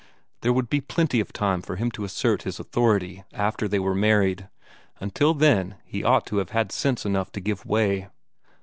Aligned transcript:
There 0.41 0.51
would 0.51 0.67
be 0.67 0.81
plenty 0.81 1.19
of 1.19 1.31
time 1.31 1.61
for 1.61 1.75
him 1.75 1.91
to 1.91 2.03
assert 2.03 2.41
his 2.41 2.59
authority 2.59 3.23
after 3.33 3.67
they 3.67 3.77
were 3.77 3.93
married; 3.93 4.49
until 4.99 5.35
then 5.35 5.75
he 5.85 6.03
ought 6.03 6.25
to 6.25 6.37
have 6.37 6.49
had 6.49 6.71
sense 6.71 7.05
enough 7.05 7.31
to 7.33 7.39
give 7.39 7.67
way. 7.67 8.07